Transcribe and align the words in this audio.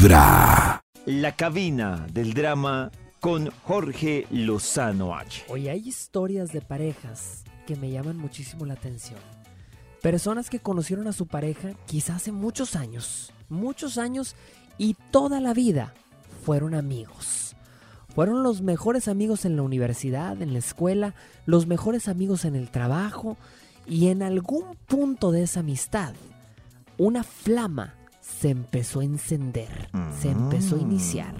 Vibra. 0.00 0.82
La 1.04 1.36
cabina 1.36 2.06
del 2.10 2.32
drama 2.32 2.90
con 3.20 3.50
Jorge 3.64 4.26
Lozano 4.30 5.14
H. 5.14 5.44
Hoy 5.48 5.68
hay 5.68 5.86
historias 5.86 6.52
de 6.52 6.62
parejas 6.62 7.44
que 7.66 7.76
me 7.76 7.90
llaman 7.90 8.16
muchísimo 8.16 8.64
la 8.64 8.72
atención. 8.72 9.18
Personas 10.00 10.48
que 10.48 10.58
conocieron 10.58 11.06
a 11.06 11.12
su 11.12 11.26
pareja 11.26 11.72
quizás 11.84 12.16
hace 12.16 12.32
muchos 12.32 12.76
años, 12.76 13.34
muchos 13.50 13.98
años 13.98 14.36
y 14.78 14.96
toda 15.10 15.38
la 15.38 15.52
vida 15.52 15.92
fueron 16.46 16.74
amigos. 16.74 17.54
Fueron 18.14 18.42
los 18.42 18.62
mejores 18.62 19.06
amigos 19.06 19.44
en 19.44 19.56
la 19.56 19.62
universidad, 19.62 20.40
en 20.40 20.54
la 20.54 20.60
escuela, 20.60 21.14
los 21.44 21.66
mejores 21.66 22.08
amigos 22.08 22.46
en 22.46 22.54
el 22.56 22.70
trabajo 22.70 23.36
y 23.86 24.08
en 24.08 24.22
algún 24.22 24.76
punto 24.86 25.30
de 25.30 25.42
esa 25.42 25.60
amistad, 25.60 26.14
una 26.96 27.22
flama 27.22 27.99
se 28.38 28.50
empezó 28.50 29.00
a 29.00 29.04
encender, 29.04 29.88
se 30.20 30.30
empezó 30.30 30.76
a 30.76 30.80
iniciar. 30.80 31.34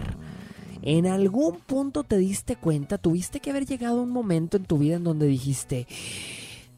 En 0.83 1.07
algún 1.07 1.59
punto 1.61 2.05
te 2.05 2.17
diste 2.17 2.57
cuenta, 2.57 2.99
tuviste 2.99 3.41
que 3.41 3.51
haber 3.51 3.67
llegado 3.67 4.01
a 4.01 4.03
un 4.03 4.11
momento 4.11 4.57
en 4.57 4.65
tu 4.65 4.79
vida 4.79 4.97
en 4.97 5.05
donde 5.05 5.27
dijiste, 5.27 5.87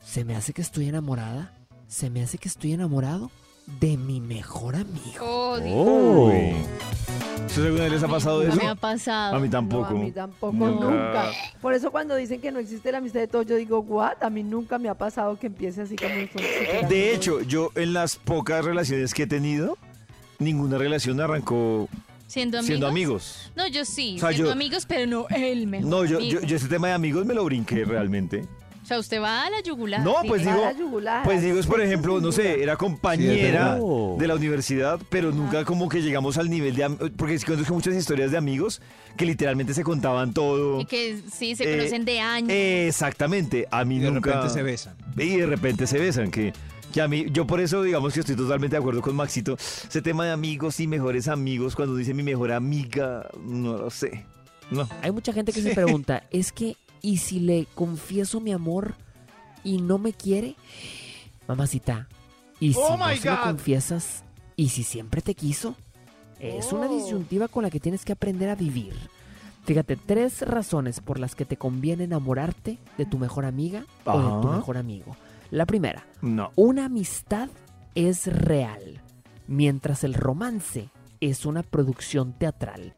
se 0.04 0.24
me 0.24 0.34
hace 0.34 0.52
que 0.52 0.62
estoy 0.62 0.88
enamorada, 0.88 1.52
se 1.86 2.10
me 2.10 2.22
hace 2.22 2.38
que 2.38 2.48
estoy 2.48 2.72
enamorado 2.72 3.30
de 3.80 3.96
mi 3.96 4.20
mejor 4.20 4.74
amigo. 4.74 5.20
Oh. 5.20 5.58
Oh. 5.72 6.32
¿Ustedes 7.46 7.66
alguna 7.66 7.84
vez 7.84 7.92
les 7.92 8.02
ha 8.02 8.08
pasado 8.08 8.42
No 8.42 8.48
eso? 8.48 8.56
me 8.56 8.66
ha 8.68 8.74
pasado. 8.74 9.36
A 9.36 9.38
mí 9.38 9.46
No, 9.46 9.52
tampoco. 9.52 9.86
a 9.86 9.92
mí 9.92 10.10
tampoco, 10.10 10.52
Nunca. 10.52 10.84
nunca. 10.86 11.30
Por 11.60 11.74
eso 11.74 11.90
cuando 11.92 12.16
dicen 12.16 12.40
que 12.40 12.50
no 12.50 12.58
existe 12.58 12.90
la 12.90 12.98
amistad 12.98 13.20
de 13.20 13.28
todos, 13.28 13.46
yo 13.46 13.56
digo, 13.56 13.80
what? 13.80 14.22
A 14.22 14.30
mí 14.30 14.42
nunca 14.42 14.78
me 14.78 14.88
ha 14.88 14.94
pasado 14.94 15.38
que 15.38 15.48
empiece 15.48 15.82
así 15.82 15.96
como... 15.96 16.88
De 16.88 17.14
hecho, 17.14 17.40
yo 17.42 17.70
en 17.74 17.92
las 17.92 18.16
pocas 18.16 18.64
relaciones 18.64 19.12
que 19.14 19.24
he 19.24 19.26
tenido, 19.26 19.76
ninguna 20.42 20.78
relación 20.78 21.20
arrancó 21.20 21.88
¿Siendo 22.26 22.58
amigos? 22.58 22.66
siendo 22.66 22.86
amigos. 22.88 23.52
No, 23.56 23.66
yo 23.68 23.84
sí, 23.84 24.14
O 24.16 24.20
sea, 24.20 24.28
siendo 24.30 24.46
yo- 24.48 24.52
amigos, 24.52 24.86
pero 24.86 25.06
no 25.06 25.26
el 25.28 25.66
mejor 25.66 25.88
No, 25.90 26.04
yo, 26.04 26.18
yo, 26.20 26.40
yo 26.40 26.56
ese 26.56 26.68
tema 26.68 26.88
de 26.88 26.94
amigos 26.94 27.26
me 27.26 27.34
lo 27.34 27.44
brinqué 27.44 27.84
realmente. 27.84 28.44
O 28.82 28.84
sea, 28.86 28.98
usted 28.98 29.22
va 29.22 29.44
a 29.46 29.50
la 29.50 29.60
yugular. 29.62 30.00
No, 30.00 30.16
pues 30.26 30.40
digo, 30.44 30.60
A 30.60 30.72
la 30.72 30.78
yugular. 30.78 31.22
Pues 31.24 31.40
digo, 31.40 31.58
es 31.60 31.66
por 31.66 31.80
ejemplo, 31.80 32.20
no 32.20 32.32
sé, 32.32 32.62
era 32.62 32.76
compañera 32.76 33.78
de 34.18 34.26
la 34.26 34.34
universidad, 34.34 34.98
pero 35.08 35.30
nunca 35.30 35.64
como 35.64 35.88
que 35.88 36.02
llegamos 36.02 36.36
al 36.36 36.50
nivel 36.50 36.74
de... 36.74 36.90
Porque 37.16 37.34
es 37.34 37.44
que 37.44 37.52
conozco 37.52 37.74
muchas 37.74 37.94
historias 37.94 38.32
de 38.32 38.38
amigos 38.38 38.82
que 39.16 39.24
literalmente 39.24 39.72
se 39.72 39.84
contaban 39.84 40.34
todo. 40.34 40.80
Y 40.80 40.86
que 40.86 41.16
sí, 41.32 41.54
se 41.54 41.62
Eh, 41.72 41.76
conocen 41.76 42.04
de 42.04 42.18
años. 42.20 42.50
Exactamente, 42.52 43.68
a 43.70 43.84
mí 43.84 43.96
Y 43.96 44.00
de 44.00 44.10
nunca... 44.10 44.30
repente 44.32 44.52
se 44.54 44.62
besan. 44.62 44.94
Y 45.16 45.36
de 45.36 45.46
repente 45.46 45.86
se 45.86 45.98
besan, 45.98 46.30
que, 46.32 46.52
que 46.92 47.00
a 47.00 47.08
mí, 47.08 47.26
yo 47.30 47.46
por 47.46 47.60
eso 47.60 47.82
digamos 47.82 48.12
que 48.14 48.20
estoy 48.20 48.36
totalmente 48.36 48.76
de 48.76 48.80
acuerdo 48.80 49.00
con 49.02 49.16
Maxito. 49.16 49.54
Ese 49.54 50.02
tema 50.02 50.24
de 50.26 50.32
amigos 50.32 50.78
y 50.80 50.86
mejores 50.86 51.26
amigos, 51.28 51.74
cuando 51.74 51.96
dice 51.96 52.14
mi 52.14 52.22
mejor 52.22 52.52
amiga, 52.52 53.28
no 53.42 53.76
lo 53.76 53.90
sé. 53.90 54.24
No. 54.70 54.88
Hay 55.02 55.10
mucha 55.10 55.32
gente 55.32 55.52
que 55.52 55.62
se 55.62 55.74
pregunta, 55.74 56.22
es 56.30 56.52
que, 56.52 56.76
¿y 57.00 57.18
si 57.18 57.40
le 57.40 57.66
confieso 57.74 58.40
mi 58.40 58.52
amor 58.52 58.94
y 59.64 59.80
no 59.82 59.98
me 59.98 60.12
quiere? 60.12 60.54
Mamacita, 61.48 62.08
¿y 62.60 62.72
si 62.72 62.78
Oh 62.80 62.96
no 62.96 63.08
se 63.16 63.28
lo 63.30 63.40
confiesas? 63.42 64.24
¿Y 64.56 64.68
si 64.68 64.82
siempre 64.84 65.20
te 65.22 65.34
quiso? 65.34 65.74
Es 66.38 66.72
una 66.72 66.86
Oh. 66.88 66.94
disyuntiva 66.96 67.48
con 67.48 67.62
la 67.62 67.70
que 67.70 67.80
tienes 67.80 68.04
que 68.04 68.12
aprender 68.12 68.48
a 68.48 68.54
vivir. 68.54 68.94
Fíjate, 69.64 69.96
tres 69.96 70.42
razones 70.42 71.00
por 71.00 71.18
las 71.20 71.34
que 71.36 71.44
te 71.44 71.56
conviene 71.56 72.04
enamorarte 72.04 72.78
de 72.98 73.06
tu 73.06 73.18
mejor 73.18 73.44
amiga 73.44 73.84
o 74.04 74.18
de 74.18 74.42
tu 74.42 74.48
mejor 74.52 74.76
amigo. 74.76 75.16
La 75.52 75.66
primera, 75.66 76.02
No. 76.22 76.50
una 76.56 76.86
amistad 76.86 77.50
es 77.94 78.26
real, 78.26 79.02
mientras 79.46 80.02
el 80.02 80.14
romance 80.14 80.88
es 81.20 81.44
una 81.44 81.62
producción 81.62 82.32
teatral. 82.32 82.94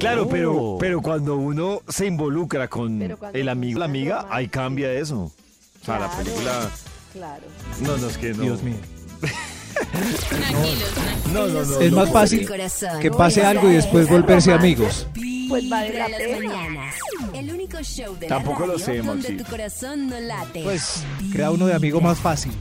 Claro, 0.00 0.28
pero, 0.28 0.52
Oh. 0.56 0.78
pero 0.78 1.00
cuando 1.00 1.36
uno 1.36 1.80
se 1.88 2.06
involucra 2.06 2.66
con 2.66 3.00
el 3.32 3.48
amigo, 3.48 3.78
la 3.78 3.84
amiga, 3.84 4.26
ahí 4.30 4.48
cambia 4.48 4.92
eso. 4.92 5.30
O 5.80 5.84
sea, 5.84 6.00
la 6.00 6.08
Claro. 6.08 6.24
película... 6.24 6.70
Claro. 7.12 7.42
No, 7.80 7.96
no, 7.96 8.08
es 8.08 8.18
que 8.18 8.34
no. 8.34 8.42
Dios 8.42 8.62
mío. 8.64 8.74
Tranquilos, 10.28 10.90
tranquilos. 10.94 11.32
No, 11.32 11.46
no, 11.46 11.62
no. 11.64 11.80
Es 11.80 11.92
no. 11.92 11.98
más 11.98 12.10
fácil 12.10 12.48
corazón. 12.48 13.00
que 13.00 13.10
pase 13.12 13.44
algo 13.44 13.70
y 13.70 13.74
después 13.74 14.08
volverse 14.08 14.52
amigos. 14.52 15.06
Pues 15.54 15.68
vale 15.68 15.92
la 15.98 16.06
Vibra 16.06 16.18
pena. 16.18 16.38
las 16.40 16.52
mañanas. 16.70 16.94
El 17.34 17.52
único 17.52 17.78
show 17.82 18.16
de 18.18 18.26
Tampoco 18.26 18.60
la 18.66 18.72
lo 18.72 18.78
sé, 18.78 18.96
donde 18.98 19.28
Maxi. 19.30 19.36
tu 19.36 19.44
corazón 19.50 20.08
no 20.08 20.18
late. 20.18 20.62
Pues 20.64 21.04
crea 21.32 21.50
uno 21.52 21.66
de 21.66 21.74
amigo 21.74 22.00
más 22.00 22.18
fácil. 22.18 22.52